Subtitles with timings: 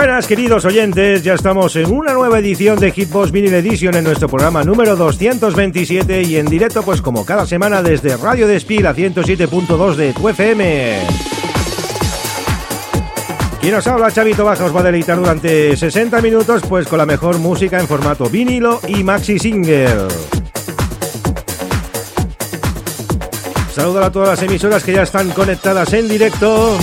[0.00, 4.30] Buenas queridos oyentes, ya estamos en una nueva edición de Hitbox Vinyl Edition en nuestro
[4.30, 9.96] programa número 227 y en directo pues como cada semana desde Radio Despil a 107.2
[9.96, 11.00] de tu FM.
[13.60, 17.04] Quien nos habla, Chavito Baja, os va a deleitar durante 60 minutos pues con la
[17.04, 20.08] mejor música en formato vinilo y maxi single.
[23.74, 26.78] Saludo a todas las emisoras que ya están conectadas en directo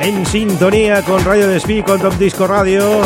[0.00, 3.02] en sintonía con Radio Despí, con Top Disco Radio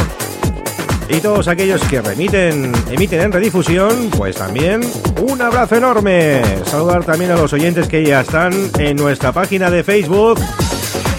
[1.09, 4.81] y todos aquellos que remiten, emiten en redifusión, pues también
[5.20, 6.43] un abrazo enorme.
[6.65, 10.41] Saludar también a los oyentes que ya están en nuestra página de Facebook,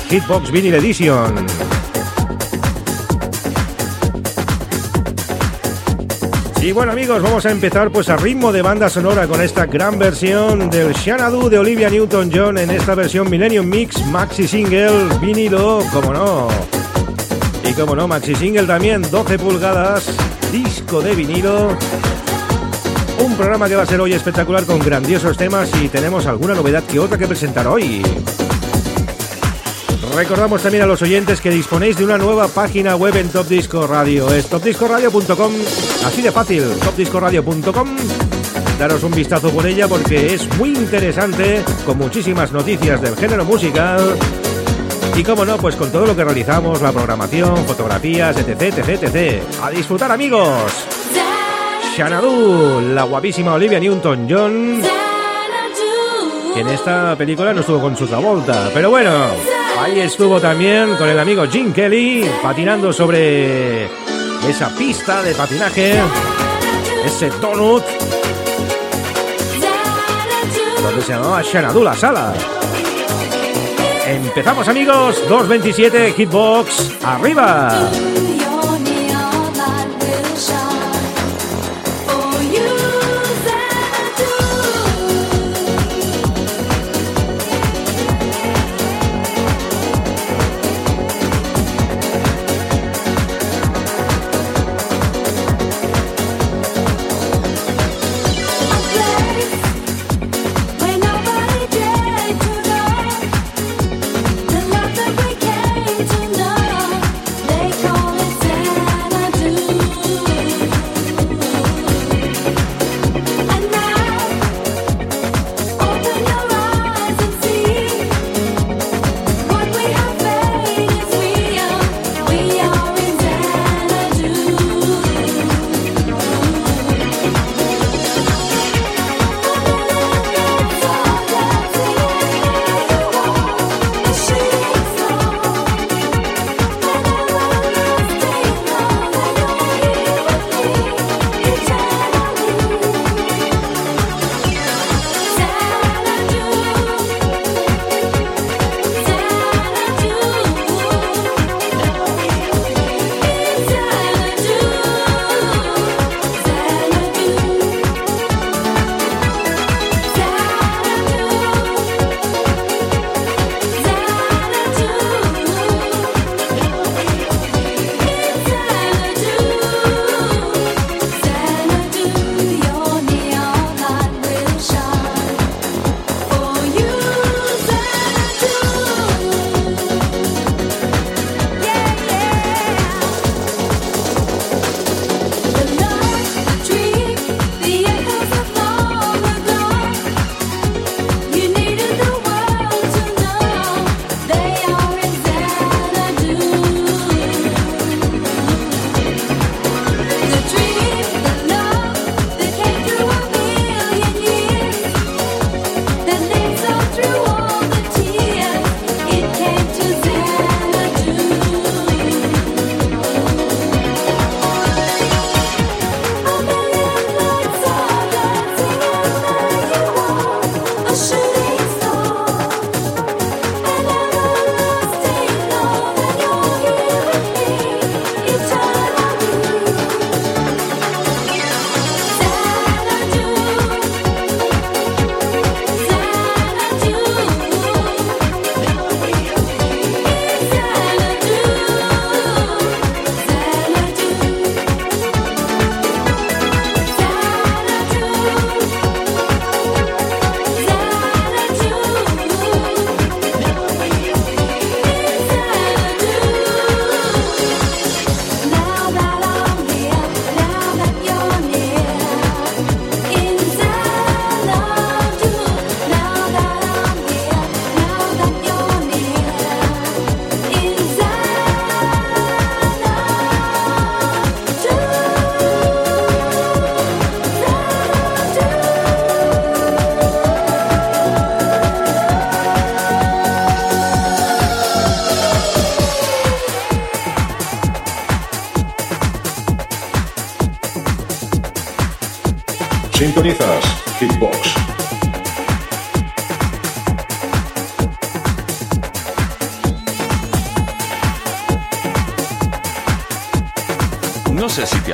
[0.09, 1.62] Hitbox Vinyl Edition.
[6.63, 9.99] Y bueno amigos, vamos a empezar pues a ritmo de banda sonora con esta gran
[9.99, 16.13] versión del Xanadu de Olivia Newton-John en esta versión Millennium Mix Maxi Single vinilo, como
[16.13, 16.47] no.
[17.69, 20.15] Y como no, Maxi Single también, 12 pulgadas,
[20.53, 21.77] disco de vinilo.
[23.19, 26.83] Un programa que va a ser hoy espectacular con grandiosos temas y tenemos alguna novedad
[26.85, 28.01] que otra que presentar hoy.
[30.15, 33.87] Recordamos también a los oyentes que disponéis de una nueva página web en Top Disco
[33.87, 34.31] Radio.
[34.31, 35.53] Es topdiscoradio.com,
[36.05, 37.95] así de fácil, topdiscoradio.com.
[38.77, 44.15] Daros un vistazo por ella porque es muy interesante, con muchísimas noticias del género musical.
[45.15, 49.43] Y como no, pues con todo lo que realizamos, la programación, fotografías, etc, etc, etc.
[49.63, 50.71] ¡A disfrutar amigos!
[51.97, 54.81] Xanadu, la guapísima Olivia Newton-John,
[56.53, 59.52] que en esta película no estuvo con su Travolta, pero bueno...
[59.79, 63.85] Ahí estuvo también con el amigo Jim Kelly patinando sobre
[64.47, 65.95] esa pista de patinaje,
[67.03, 67.83] ese donut,
[70.81, 72.33] donde se llamaba Xanadu la sala.
[74.05, 77.89] Empezamos amigos, 227 Hitbox, arriba.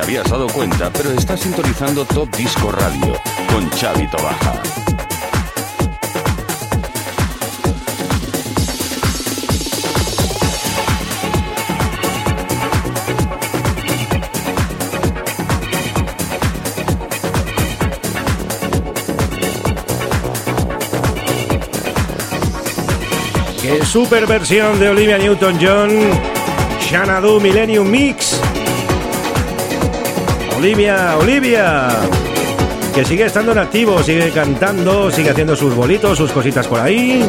[0.00, 3.20] Habías dado cuenta, pero estás sintonizando Top Disco Radio
[3.52, 4.62] con Chavito Baja.
[23.60, 25.90] Qué super versión de Olivia Newton-John,
[26.90, 28.40] Xanadu Millennium Mix.
[30.60, 31.88] Olivia, Olivia,
[32.94, 37.24] que sigue estando en activo, sigue cantando, sigue haciendo sus bolitos, sus cositas por ahí.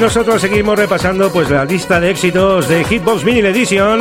[0.00, 4.00] Nosotros seguimos repasando pues la lista de éxitos de Hitbox Vinyl Edition,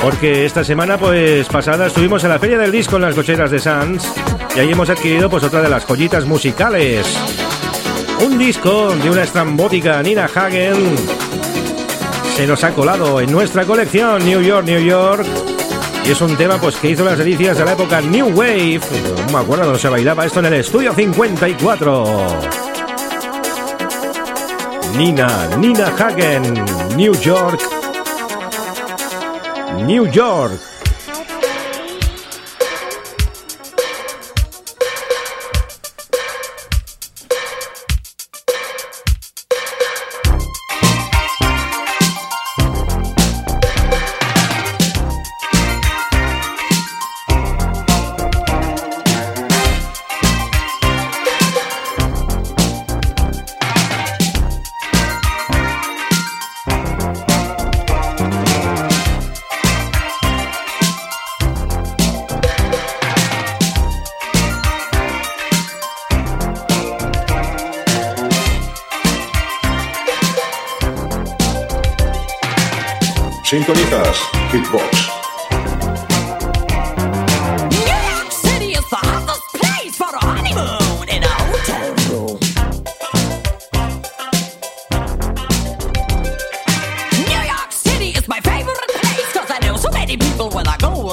[0.00, 3.58] porque esta semana pues pasada estuvimos en la Feria del Disco en las cocheras de
[3.58, 4.04] Sans
[4.54, 7.06] y ahí hemos adquirido pues otra de las joyitas musicales.
[8.24, 10.76] Un disco de una estrambótica Nina Hagen
[12.36, 15.26] se nos ha colado en nuestra colección New York, New York.
[16.06, 18.80] Y es un tema pues que hizo las delicias de la época New Wave.
[19.26, 22.71] No me acuerdo se bailaba esto en el estudio 54.
[24.96, 26.42] Nina, Nina Hagen,
[26.96, 27.60] New York,
[29.86, 30.71] New York.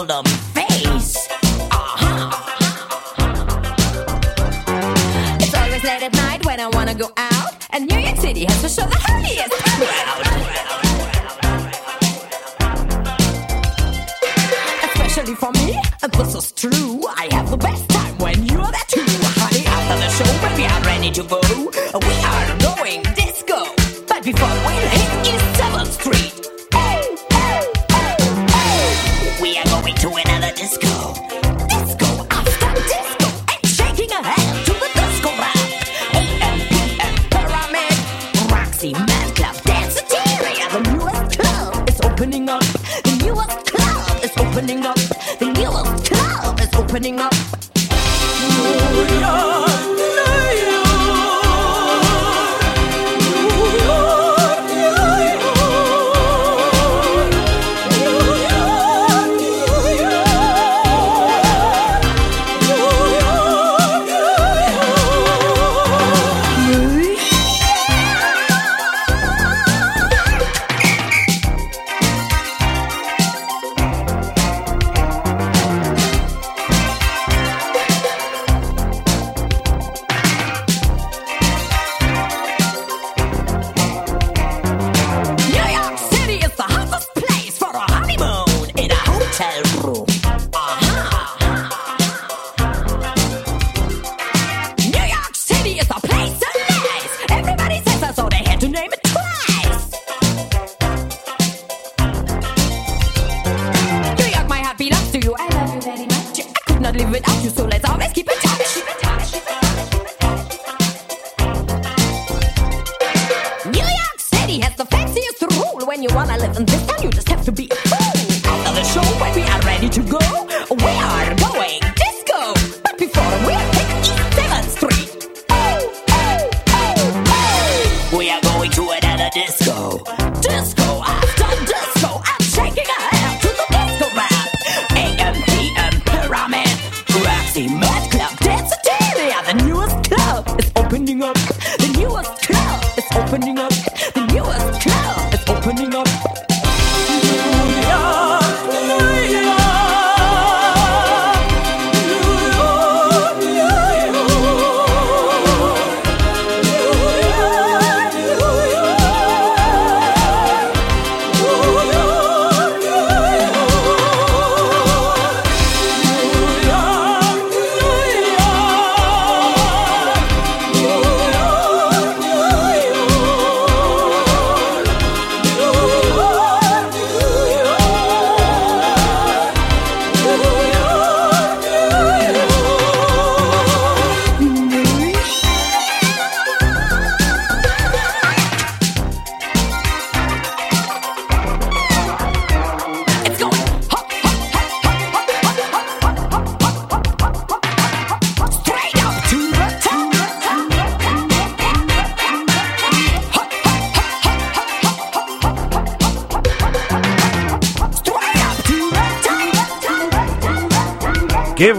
[0.09, 1.27] Golden face.
[1.71, 2.31] Uh-huh.
[5.39, 8.61] It's always late at night when I wanna go out, and New York City has
[8.63, 9.53] to show the happiest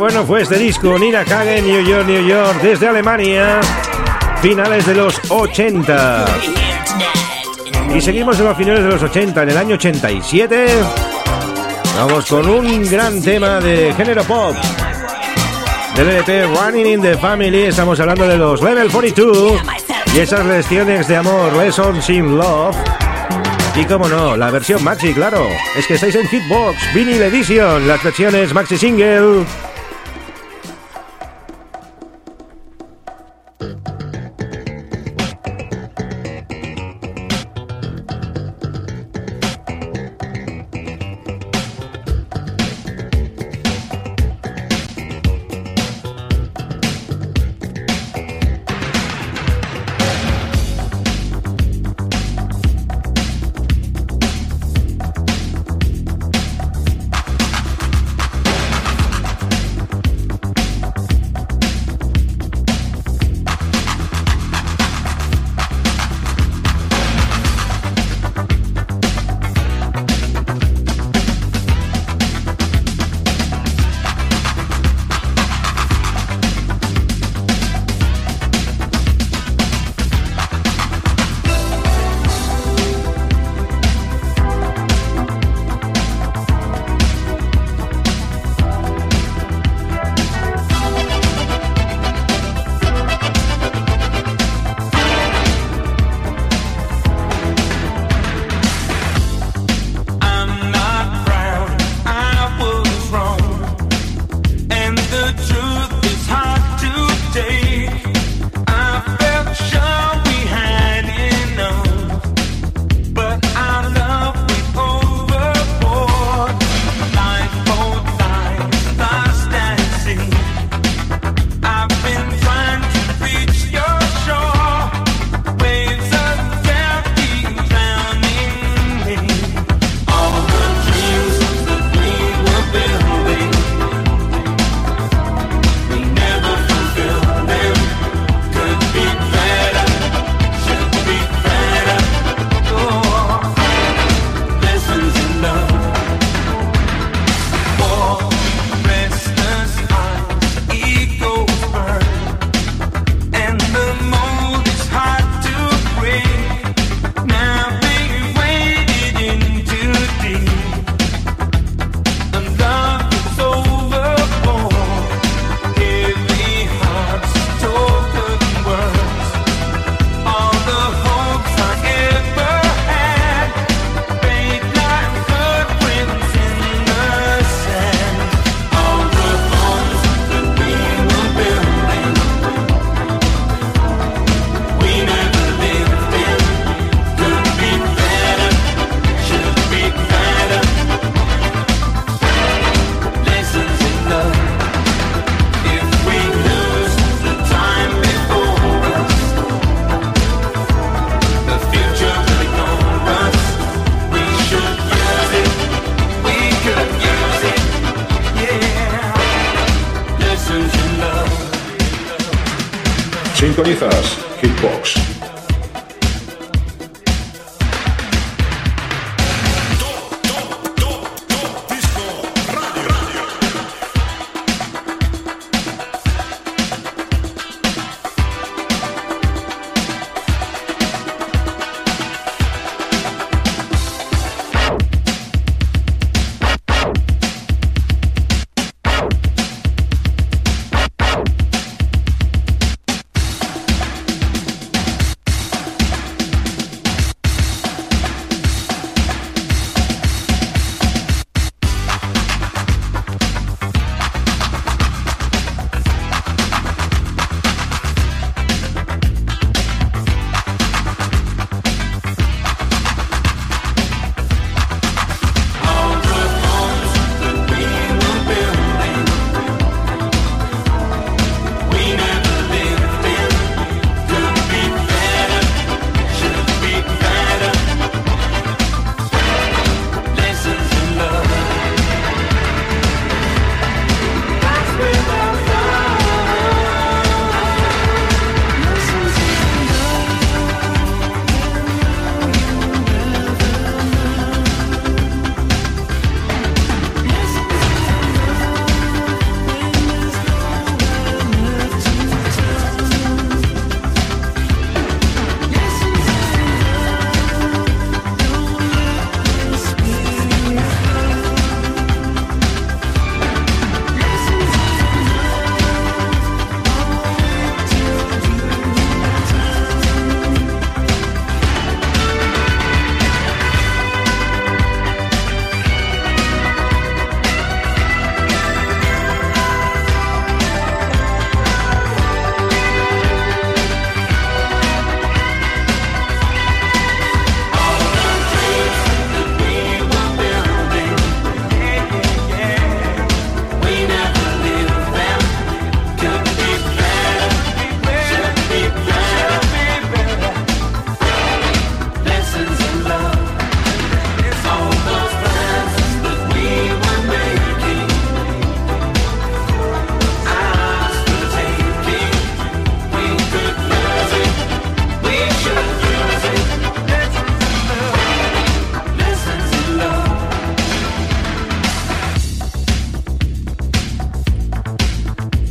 [0.00, 3.60] bueno fue este disco, Nina Hagen, New York, New York, desde Alemania,
[4.40, 6.24] finales de los 80.
[7.94, 10.68] Y seguimos en los finales de los 80, en el año 87.
[11.96, 14.56] Vamos con un gran tema de género pop.
[15.94, 19.60] Del LP Running in the Family, estamos hablando de los Level 42
[20.14, 22.74] y esas lecciones de amor, Lessons in Love.
[23.76, 25.46] Y como no, la versión maxi, claro.
[25.76, 29.44] Es que estáis en Hitbox, Vinyl Edition, las versiones maxi single.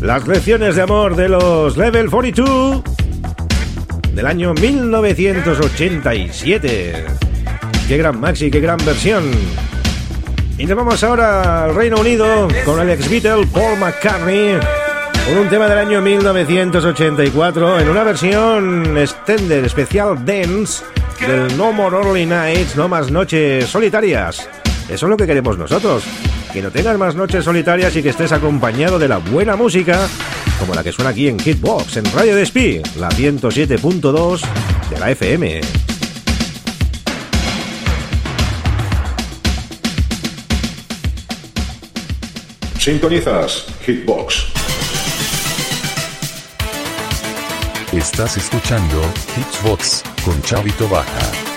[0.10, 2.82] Las lecciones de amor de los Level 42
[4.12, 7.06] del año 1987.
[7.88, 9.30] Qué gran maxi, qué gran versión.
[10.58, 14.58] Y nos vamos ahora al Reino Unido con el ex Beatle Paul McCartney
[15.28, 20.84] con un tema del año 1984 en una versión extended especial dance
[21.20, 24.50] del No More Early Nights, no más noches solitarias.
[24.90, 26.04] Eso es lo que queremos nosotros,
[26.52, 30.08] que no tengas más noches solitarias y que estés acompañado de la buena música,
[30.60, 34.42] como la que suena aquí en Hitbox, en Radio Despí, la 107.2
[34.90, 35.62] de la FM.
[42.80, 44.46] Sintonizas Hitbox.
[47.92, 49.02] Estás escuchando
[49.36, 51.49] Hitbox con Chavito Baja.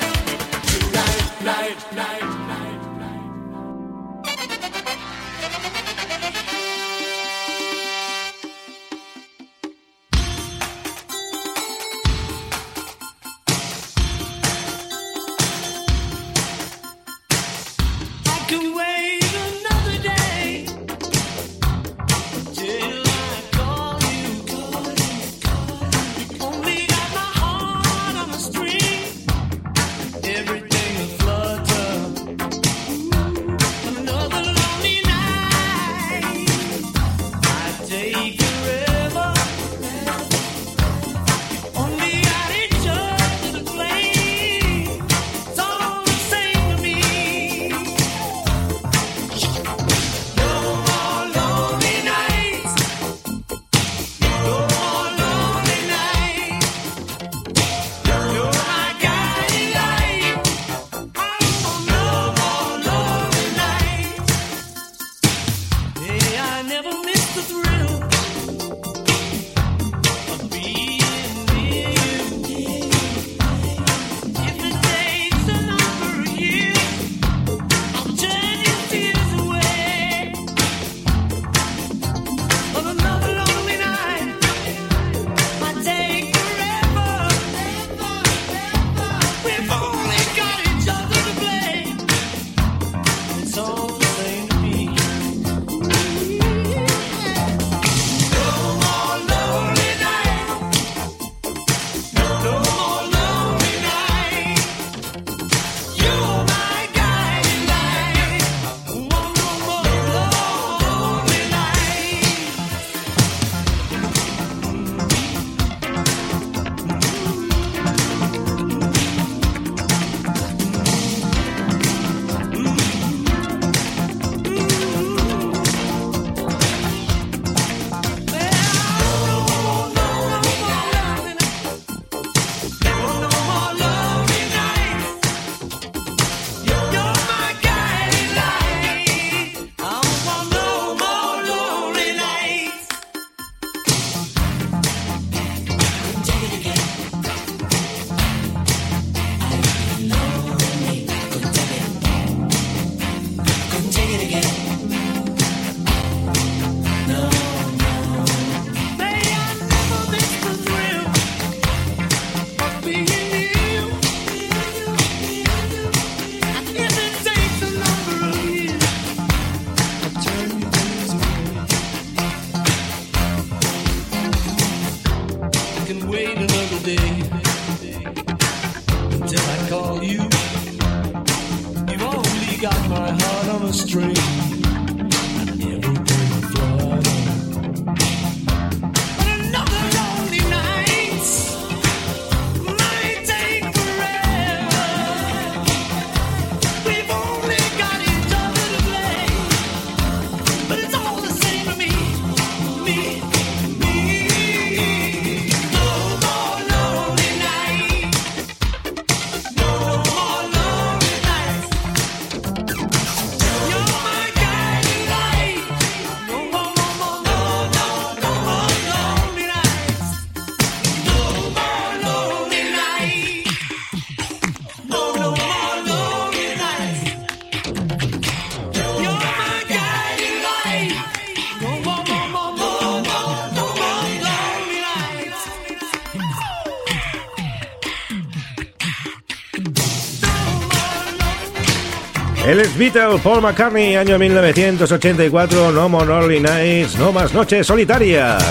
[242.82, 248.42] El ex Beatle Paul McCartney, año 1984, No More Lonely Nights, No Más Noches Solitarias.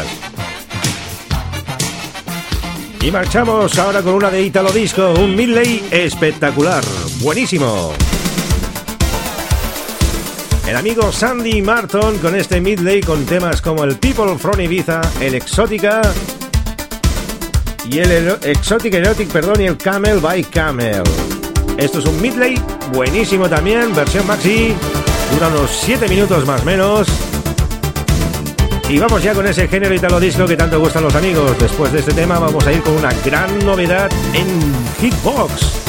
[3.02, 6.82] Y marchamos ahora con una de Italo Disco, un midley espectacular,
[7.20, 7.92] buenísimo.
[10.66, 15.36] El amigo Sandy Martin con este midley con temas como el People from Ibiza, el
[15.36, 16.02] Exótica
[17.90, 21.04] y el Exotic Erotic, perdón, y el Camel by Camel.
[21.78, 22.56] Esto es un midley
[22.92, 24.74] buenísimo también, versión maxi,
[25.34, 27.08] dura unos 7 minutos más menos.
[28.90, 31.58] Y vamos ya con ese género italo disco que tanto gustan los amigos.
[31.58, 34.48] Después de este tema vamos a ir con una gran novedad en
[35.00, 35.81] Hitbox.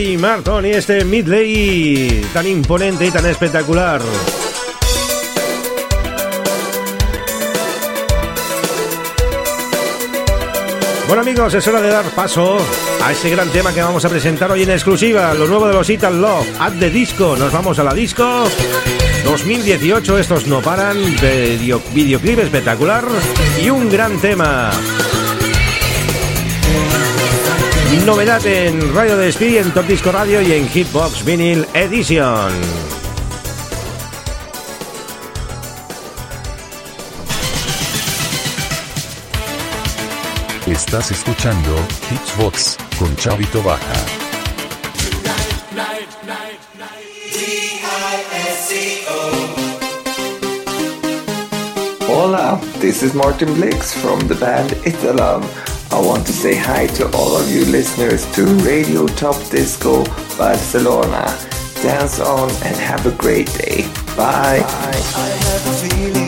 [0.00, 4.00] Martin y este Midley tan imponente y tan espectacular.
[11.06, 12.56] Bueno amigos, es hora de dar paso
[13.04, 15.90] a ese gran tema que vamos a presentar hoy en exclusiva, lo nuevo de los
[15.90, 17.36] Ital Love, At the Disco.
[17.36, 18.44] Nos vamos a la disco
[19.24, 20.96] 2018, estos no paran,
[21.92, 23.04] videoclip espectacular
[23.62, 24.70] y un gran tema.
[27.98, 32.52] Novedad en Radio Despí, en Top Disco Radio y en Hitbox Vinyl Edition.
[40.66, 41.76] Estás escuchando
[42.08, 43.94] Hitbox con Chavito Baja.
[52.08, 55.42] Hola, this is Martin Blix from the band Italam.
[56.00, 60.02] I want to say hi to all of you listeners to Radio Top Disco
[60.38, 61.26] Barcelona.
[61.82, 63.82] Dance on and have a great day.
[64.16, 64.60] Bye.
[64.60, 66.19] Bye.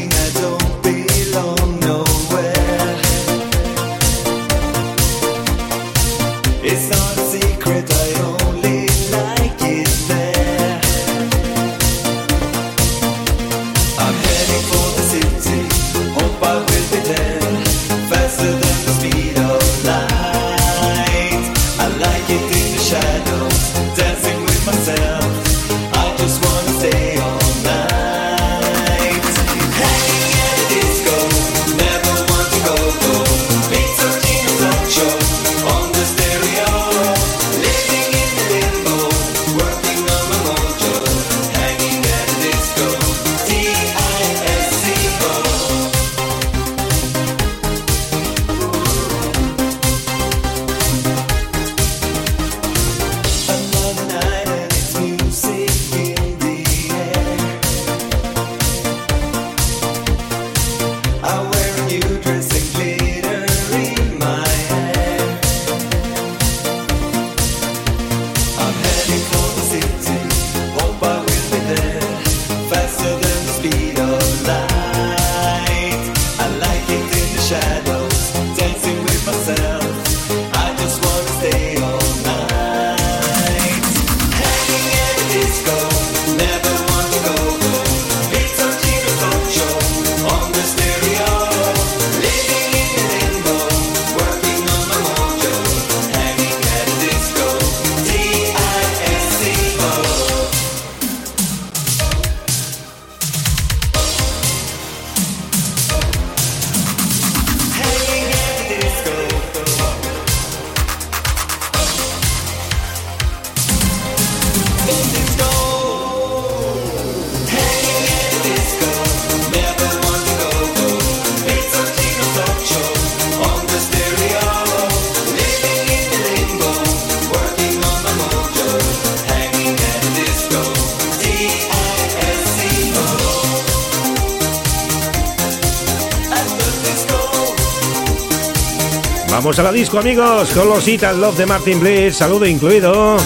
[139.42, 142.18] Vamos a la disco, amigos, con los Ital Love de Martin Bliss.
[142.18, 143.16] Saludo incluido.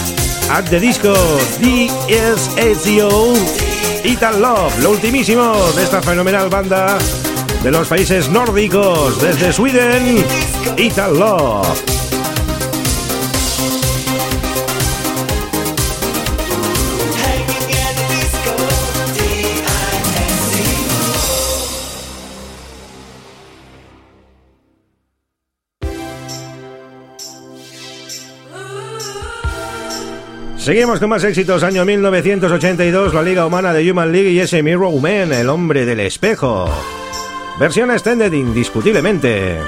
[0.49, 1.13] At the disco,
[1.59, 3.35] DSSO.
[4.03, 6.97] Ital Love, lo ultimísimo de esta fenomenal banda
[7.61, 9.21] de los países nórdicos.
[9.21, 10.25] Desde Sweden,
[10.75, 11.96] Ital Love.
[30.67, 31.63] Seguimos con más éxitos.
[31.63, 36.01] Año 1982, la Liga Humana de Human League y ese Mirror Man, el hombre del
[36.01, 36.69] espejo.
[37.57, 39.61] Versión extended indiscutiblemente.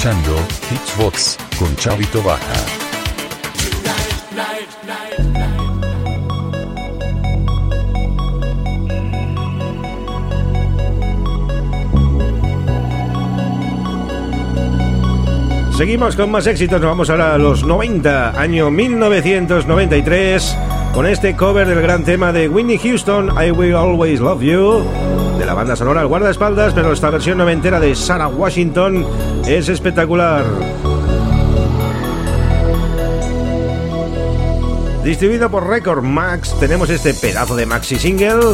[0.00, 0.34] Escuchando
[0.70, 2.40] Hitchbox con Chavito Baja.
[15.76, 20.56] Seguimos con más éxitos, nos vamos ahora a los 90, año 1993,
[20.94, 24.82] con este cover del gran tema de Whitney Houston, I Will Always Love You
[25.40, 29.06] de la banda sonora El Guardaespaldas, pero esta versión noventera de Sarah Washington
[29.56, 30.44] es espectacular.
[35.02, 38.52] Distribuido por Record Max, tenemos este pedazo de maxi single.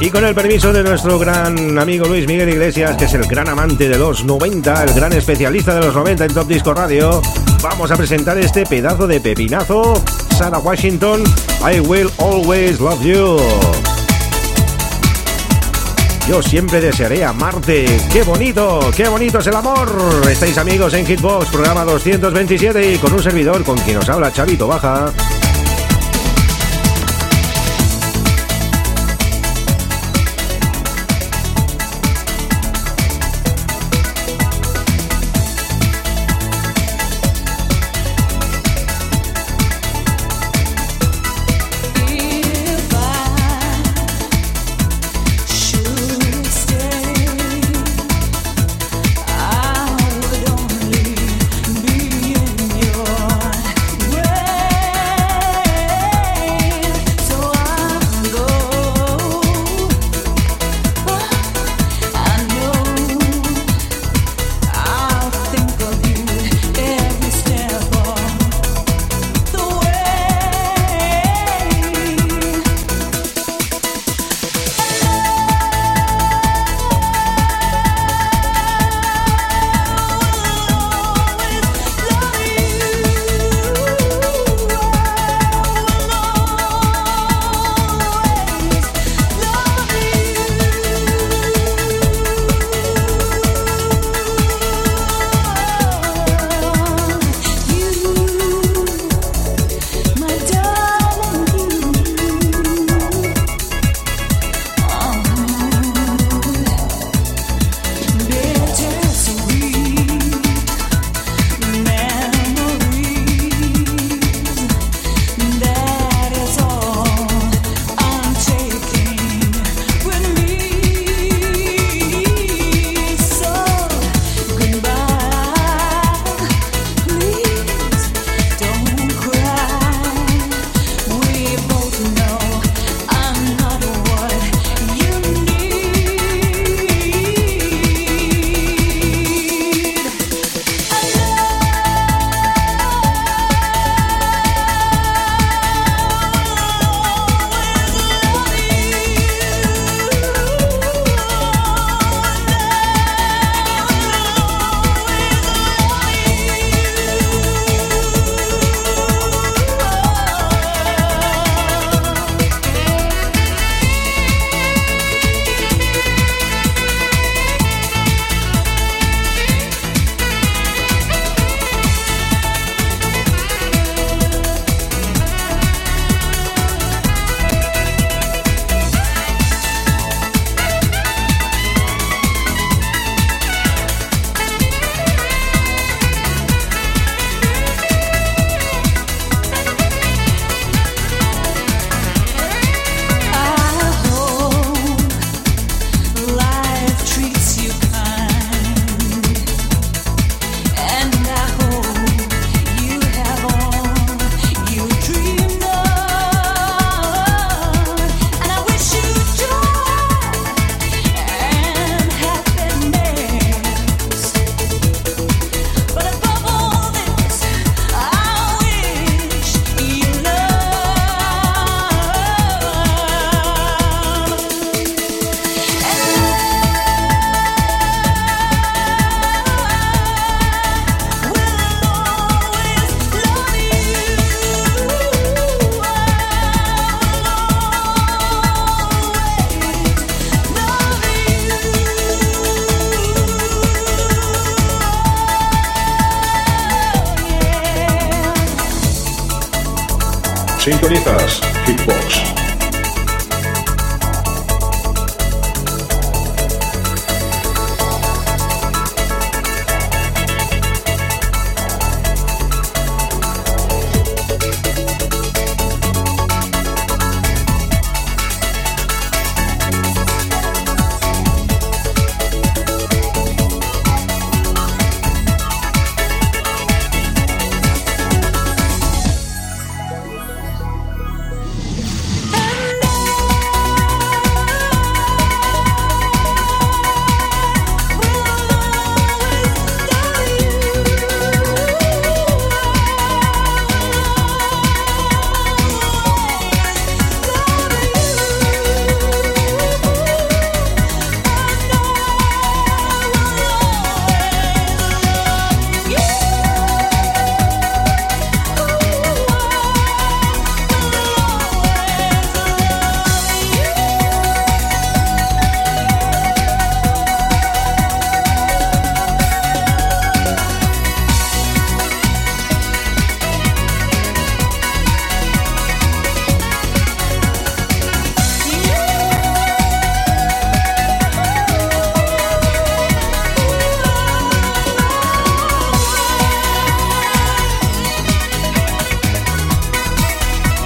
[0.00, 3.48] Y con el permiso de nuestro gran amigo Luis Miguel Iglesias, que es el gran
[3.48, 7.20] amante de los 90, el gran especialista de los 90 en Top Disco Radio,
[7.60, 10.02] vamos a presentar este pedazo de pepinazo
[10.36, 11.22] Sarah Washington,
[11.60, 13.91] I Will Always Love You.
[16.28, 17.84] Yo siempre desearé amarte.
[18.12, 18.90] ¡Qué bonito!
[18.96, 19.88] ¡Qué bonito es el amor!
[20.30, 24.68] Estáis amigos en Hitbox, programa 227 y con un servidor con quien os habla Chavito
[24.68, 25.12] Baja.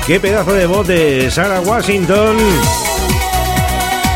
[0.07, 2.37] Qué pedazo de voz de Sarah Washington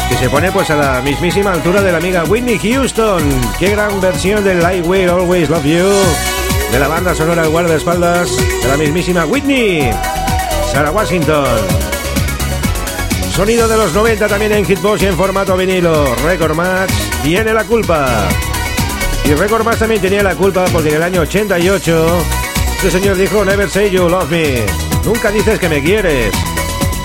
[0.08, 3.22] que se pone pues a la mismísima altura de la amiga Whitney Houston.
[3.58, 5.88] Qué gran versión del I Will Always Love You
[6.72, 9.90] de la banda sonora guardaespaldas de la mismísima Whitney.
[10.72, 11.46] Sarah Washington.
[13.34, 16.14] Sonido de los 90 también en Hitbox y en formato vinilo.
[16.24, 18.28] Record Match tiene la culpa.
[19.24, 22.06] Y Record Match también tenía la culpa porque en el año 88
[22.76, 24.89] este señor dijo Never say you love me.
[25.04, 26.34] Nunca dices que me quieres.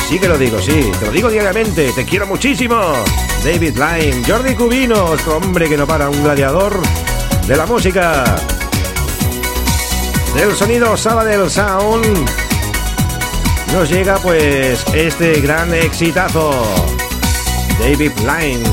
[0.07, 2.75] Sí que lo digo, sí, te lo digo diariamente, te quiero muchísimo.
[3.43, 6.79] David Lyme, Jordi Cubino, otro hombre que no para, un gladiador
[7.47, 8.23] de la música.
[10.35, 12.29] Del sonido Sabadell Sound
[13.73, 16.51] nos llega pues este gran exitazo.
[17.79, 18.63] David Lyme,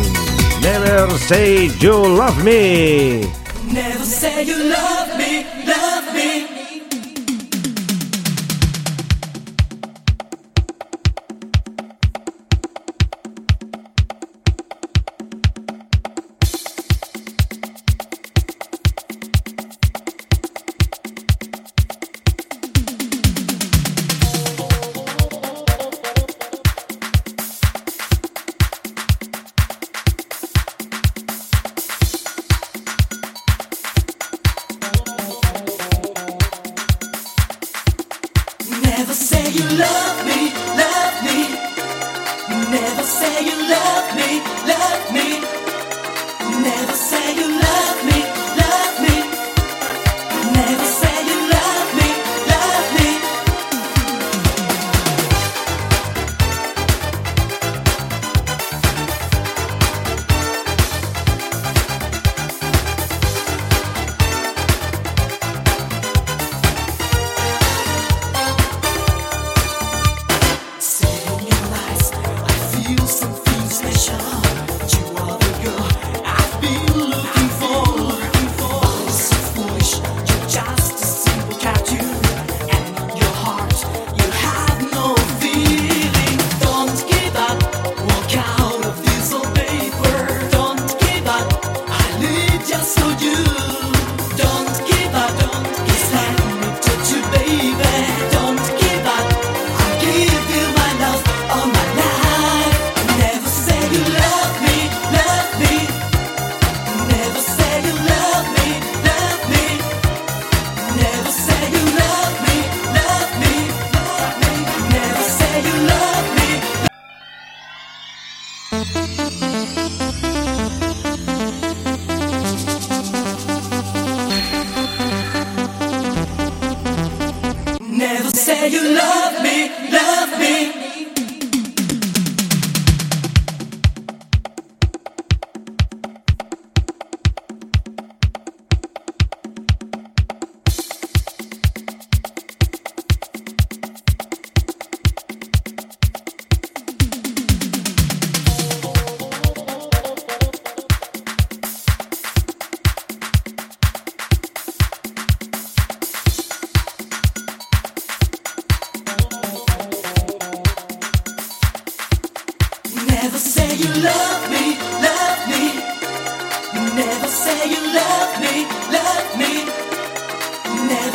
[0.61, 3.43] Never Say You Love Me.
[3.73, 6.52] Never say you love me, love me.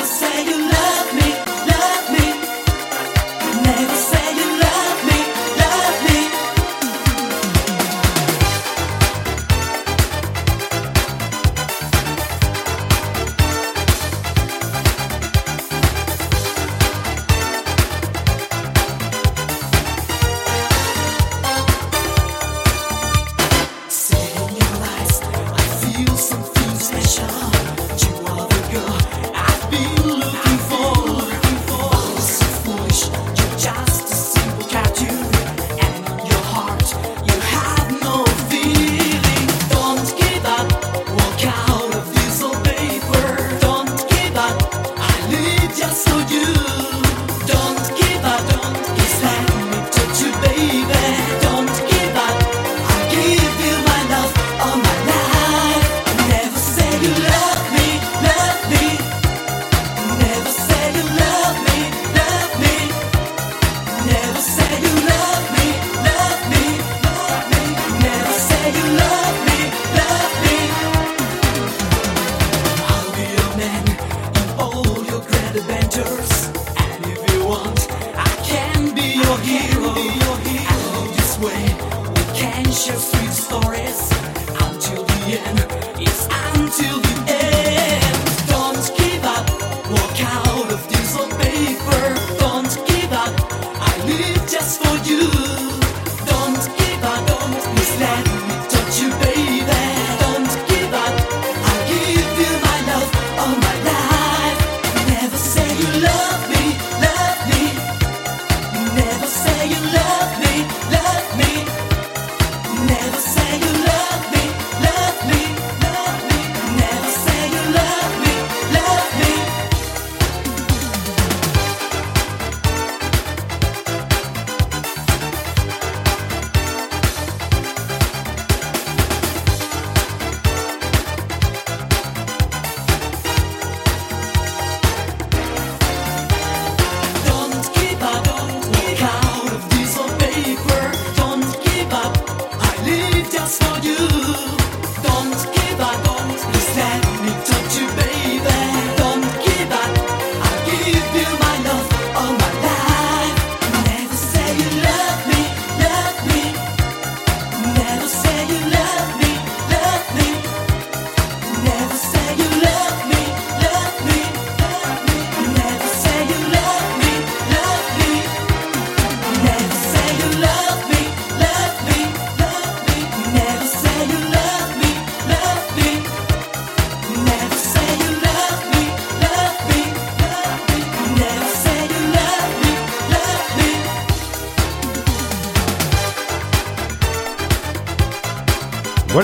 [0.07, 1.26] Say you love me,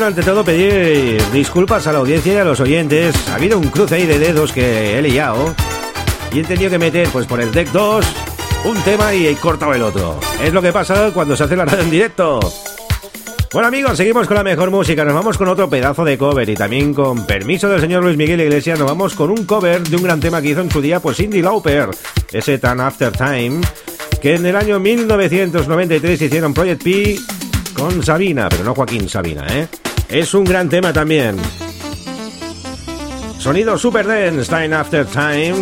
[0.03, 3.15] Bueno, ante todo pedir disculpas a la audiencia y a los oyentes.
[3.29, 5.55] Ha habido un cruce ahí de dedos que he liado
[6.33, 8.05] y he tenido que meter pues por el deck 2
[8.65, 10.19] un tema y he cortado el otro.
[10.43, 12.41] Es lo que pasa cuando se hace la radio en directo.
[13.53, 16.55] Bueno amigos, seguimos con la mejor música, nos vamos con otro pedazo de cover y
[16.55, 20.03] también con permiso del señor Luis Miguel Iglesias nos vamos con un cover de un
[20.03, 21.87] gran tema que hizo en su día pues Cindy Lauper,
[22.29, 23.61] ese Tan After Time,
[24.21, 27.19] que en el año 1993 hicieron Project P
[27.73, 29.69] con Sabina, pero no Joaquín Sabina, ¿eh?
[30.13, 31.37] Es un gran tema también.
[33.39, 35.55] Sonido Super Dance, Time After Time.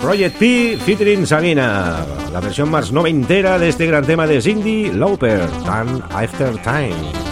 [0.00, 2.06] Project P featuring Sabina.
[2.32, 7.23] La versión más noventera de este gran tema de Cindy Lauper, Time After Time.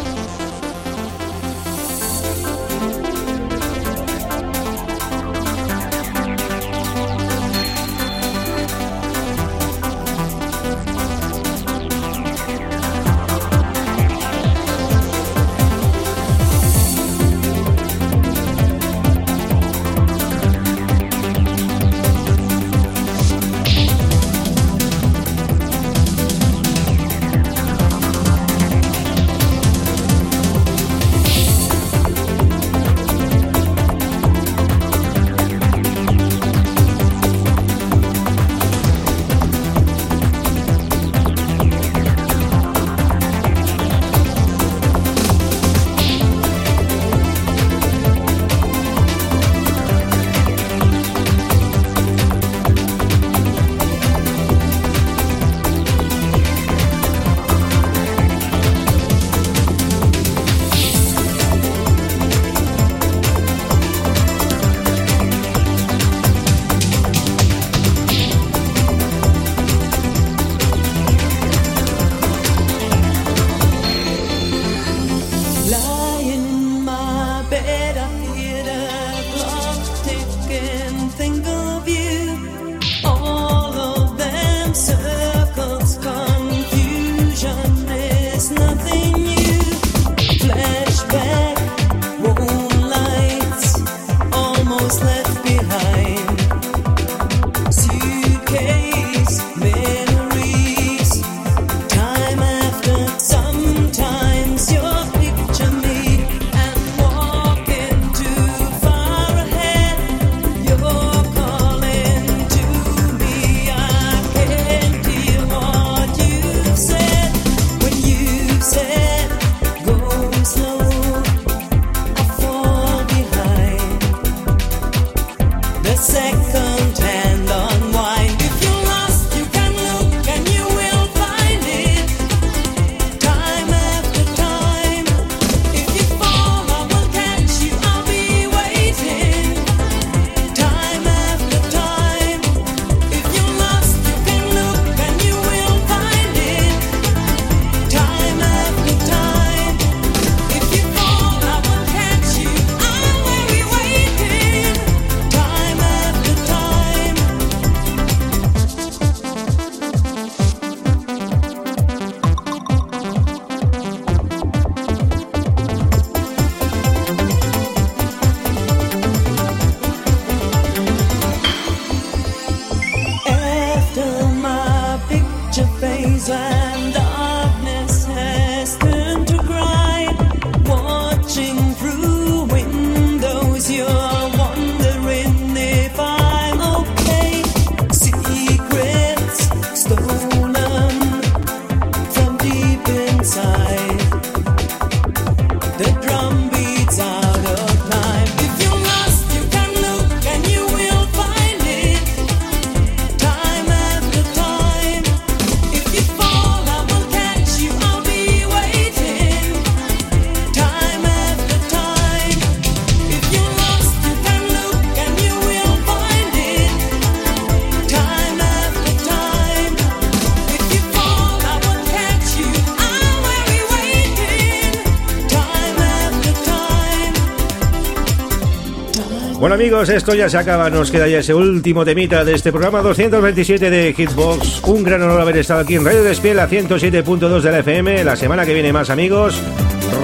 [229.52, 233.68] Amigos, esto ya se acaba, nos queda ya ese último temita de este programa 227
[233.68, 234.62] de Hitbox.
[234.64, 238.02] Un gran honor haber estado aquí en Radio Despiel a 107.2 de la FM.
[238.02, 239.38] La semana que viene más amigos.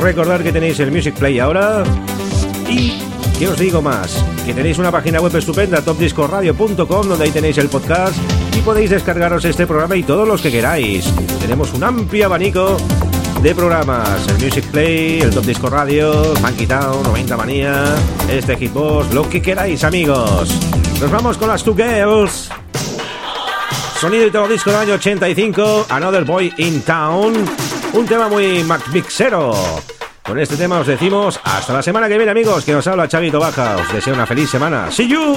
[0.03, 1.83] Recordad que tenéis el Music Play ahora.
[2.69, 2.93] Y
[3.39, 4.23] ¿qué os digo más?
[4.45, 8.19] Que tenéis una página web estupenda, topdiscoradio.com, donde ahí tenéis el podcast
[8.55, 11.11] y podéis descargaros este programa y todos los que queráis.
[11.41, 12.77] Tenemos un amplio abanico
[13.43, 14.27] de programas.
[14.29, 17.95] El Music Play, el Top Disco Radio, Funky Town, 90 Manía,
[18.29, 20.51] este Hitbox, lo que queráis, amigos.
[21.01, 22.51] Nos vamos con las Two Girls.
[24.01, 27.35] Sonido y todo disco del año 85, Another Boy in Town.
[27.93, 29.55] Un tema muy Mixero.
[30.23, 33.39] Con este tema os decimos hasta la semana que viene, amigos, que nos habla Chavito
[33.39, 33.77] Baja.
[33.77, 34.91] Os deseo una feliz semana.
[34.91, 35.37] See you.